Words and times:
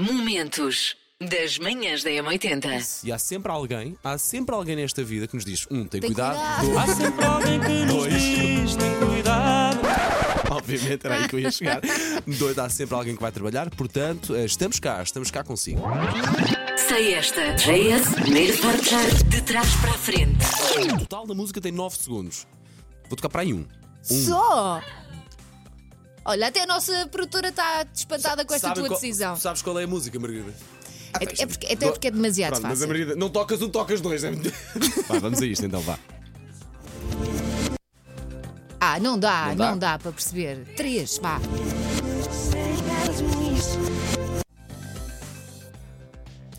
Momentos 0.00 0.96
das 1.20 1.58
manhãs 1.58 2.02
da 2.02 2.08
M80. 2.10 3.04
E 3.04 3.12
há 3.12 3.18
sempre 3.18 3.52
alguém, 3.52 3.98
há 4.02 4.16
sempre 4.16 4.54
alguém 4.54 4.74
nesta 4.74 5.04
vida 5.04 5.28
que 5.28 5.34
nos 5.34 5.44
diz: 5.44 5.66
um, 5.70 5.84
tem, 5.86 6.00
Tem 6.00 6.08
cuidado, 6.08 6.38
cuidado. 6.38 6.66
dois, 6.66 6.78
Há 6.78 6.94
sempre 6.94 7.24
alguém 7.26 7.60
que 7.60 7.68
nos 7.68 7.94
Dois. 7.94 8.12
diz, 8.14 8.76
tem 8.76 8.98
cuidado. 9.06 9.80
obviamente 10.50 11.06
era 11.06 11.16
aí 11.16 11.28
que 11.28 11.34
eu 11.36 11.40
ia 11.40 11.50
chegar. 11.50 11.82
Dois, 12.38 12.58
há 12.58 12.68
sempre 12.70 12.94
alguém 12.94 13.14
que 13.14 13.20
vai 13.20 13.30
trabalhar, 13.30 13.68
portanto, 13.68 14.34
eh, 14.34 14.46
estamos 14.46 14.80
cá, 14.80 15.02
estamos 15.02 15.30
cá 15.30 15.44
consigo. 15.44 15.82
Sei 16.88 17.12
esta. 17.12 17.52
JS, 17.56 18.14
primeiro 18.14 18.56
portar 18.58 19.06
de 19.28 19.42
trás 19.42 19.68
para 19.76 19.90
a 19.90 19.98
frente. 19.98 20.44
O 20.94 20.98
total 21.00 21.26
da 21.26 21.34
música 21.34 21.60
tem 21.60 21.72
9 21.72 21.96
segundos. 21.98 22.46
Vou 23.08 23.16
tocar 23.16 23.28
para 23.28 23.42
aí 23.42 23.52
um. 23.52 23.66
Um. 24.10 24.24
Só! 24.26 24.80
Olha, 26.24 26.48
até 26.48 26.62
a 26.62 26.66
nossa 26.66 27.06
produtora 27.08 27.48
está 27.48 27.84
espantada 27.94 28.44
com 28.44 28.54
esta 28.54 28.68
Sabe 28.68 28.80
tua 28.80 28.88
qual- 28.88 29.00
decisão. 29.00 29.36
Sabes 29.36 29.62
qual 29.62 29.78
é 29.78 29.84
a 29.84 29.86
música, 29.86 30.18
Margarida? 30.18 30.52
É, 31.18 31.42
é 31.42 31.46
porque, 31.46 31.66
até 31.66 31.90
porque 31.90 32.06
é 32.08 32.10
demasiado 32.10 32.52
Pronto, 32.52 32.62
mas 32.64 32.70
a 32.72 32.74
fácil. 32.74 32.88
Margarida, 32.88 33.16
não 33.16 33.28
tocas 33.30 33.60
um, 33.62 33.68
tocas 33.68 34.00
dois. 34.00 34.22
É... 34.22 34.30
Vá, 35.08 35.18
vamos 35.18 35.40
a 35.40 35.46
isto 35.46 35.64
então, 35.66 35.80
vá. 35.80 35.98
Ah, 38.82 38.98
não 38.98 39.18
dá, 39.18 39.48
Não 39.48 39.66
não 39.72 39.78
dá? 39.78 39.92
dá, 39.92 39.98
para 39.98 40.10
perceber. 40.10 40.64
Três, 40.74 41.18
vá. 41.18 41.38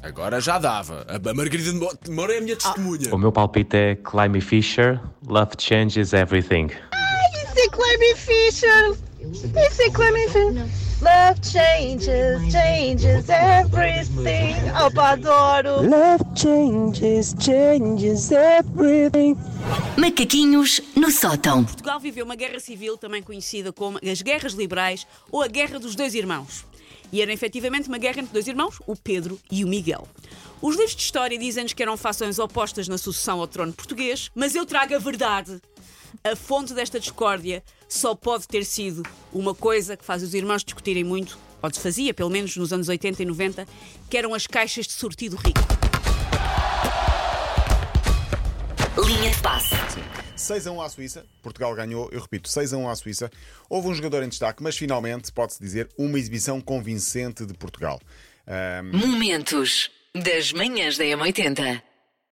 Agora 0.03 0.41
já 0.41 0.57
dava. 0.57 1.05
A 1.07 1.29
a 1.29 1.33
Margarida 1.33 1.71
Mo- 1.73 1.91
Moura 2.09 2.33
é 2.33 2.37
a 2.39 2.41
minha 2.41 2.55
testemunha. 2.55 3.13
O 3.13 3.17
meu 3.17 3.31
palpite 3.31 3.75
é 3.75 3.95
Climby 3.95 4.41
Fisher, 4.41 4.99
Love 5.27 5.51
Changes 5.59 6.13
Everything. 6.13 6.65
It's 6.67 7.65
a 7.65 7.69
Clemmy 7.69 8.15
Fisher. 8.15 8.97
Fisher. 9.33 10.81
Love 11.01 11.39
changes, 11.41 12.51
changes 12.51 13.29
everything. 13.29 14.55
Opa, 14.85 15.13
adoro. 15.13 15.81
Love 15.81 16.23
changes, 16.35 17.33
changes 17.39 18.31
everything. 18.31 19.35
Macaquinhos 19.97 20.81
no 20.95 21.09
sótão. 21.09 21.63
Portugal 21.63 21.99
viveu 21.99 22.23
uma 22.23 22.35
guerra 22.35 22.59
civil, 22.59 22.97
também 22.97 23.23
conhecida 23.23 23.71
como 23.73 23.99
as 24.03 24.21
Guerras 24.21 24.53
Liberais 24.53 25.07
ou 25.31 25.41
a 25.41 25.47
Guerra 25.47 25.79
dos 25.79 25.95
Dois 25.95 26.13
Irmãos. 26.13 26.65
E 27.11 27.21
era 27.21 27.33
efetivamente 27.33 27.87
uma 27.87 27.97
guerra 27.97 28.19
entre 28.19 28.33
dois 28.33 28.47
irmãos, 28.47 28.79
o 28.85 28.95
Pedro 28.95 29.39
e 29.49 29.65
o 29.65 29.67
Miguel. 29.67 30.07
Os 30.61 30.75
livros 30.75 30.95
de 30.95 31.01
história 31.01 31.37
dizem-nos 31.37 31.73
que 31.73 31.81
eram 31.81 31.97
fações 31.97 32.37
opostas 32.37 32.87
na 32.87 32.97
sucessão 32.97 33.39
ao 33.39 33.47
trono 33.47 33.73
português, 33.73 34.29
mas 34.35 34.55
eu 34.55 34.65
trago 34.65 34.95
a 34.95 34.99
verdade. 34.99 35.59
A 36.23 36.35
fonte 36.35 36.73
desta 36.73 36.99
discórdia 36.99 37.63
só 37.91 38.15
pode 38.15 38.47
ter 38.47 38.63
sido 38.63 39.03
uma 39.33 39.53
coisa 39.53 39.97
que 39.97 40.05
faz 40.05 40.23
os 40.23 40.33
irmãos 40.33 40.63
discutirem 40.63 41.03
muito, 41.03 41.37
ou 41.61 41.73
se 41.73 41.79
fazia, 41.81 42.13
pelo 42.13 42.29
menos 42.29 42.55
nos 42.55 42.71
anos 42.71 42.87
80 42.87 43.21
e 43.21 43.25
90, 43.25 43.67
que 44.09 44.17
eram 44.17 44.33
as 44.33 44.47
caixas 44.47 44.87
de 44.87 44.93
sortido 44.93 45.35
rico. 45.35 45.59
Linha 48.97 49.29
de 49.29 49.41
passe. 49.41 49.75
6 50.37 50.67
a 50.67 50.71
1 50.71 50.81
à 50.81 50.89
Suíça, 50.89 51.25
Portugal 51.43 51.75
ganhou, 51.75 52.09
eu 52.13 52.21
repito, 52.21 52.47
6 52.47 52.73
a 52.73 52.77
1 52.77 52.89
à 52.89 52.95
Suíça. 52.95 53.29
Houve 53.69 53.89
um 53.89 53.93
jogador 53.93 54.23
em 54.23 54.29
destaque, 54.29 54.63
mas 54.63 54.77
finalmente, 54.77 55.29
pode-se 55.29 55.61
dizer, 55.61 55.89
uma 55.97 56.17
exibição 56.17 56.61
convincente 56.61 57.45
de 57.45 57.53
Portugal. 57.53 57.99
Ahm, 58.47 58.95
Momentos 58.97 59.91
das 60.15 60.53
manhãs 60.53 60.97
da 60.97 61.03
M80. 61.03 61.81